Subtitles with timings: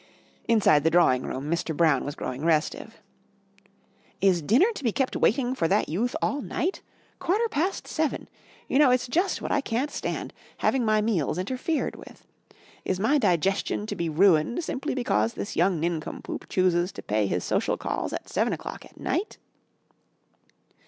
[0.47, 1.77] Inside the drawing room, Mr.
[1.77, 2.99] Brown was growing restive.
[4.19, 6.81] "Is dinner to be kept waiting for that youth all night?
[7.19, 8.27] Quarter past seven!
[8.67, 12.25] You know it's just what I can't stand having my meals interfered with.
[12.83, 17.43] Is my digestion to be ruined simply because this young nincompoop chooses to pay his
[17.43, 19.37] social calls at seven o'clock at night?"